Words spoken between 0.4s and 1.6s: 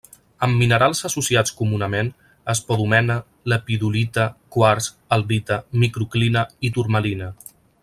Amb minerals associats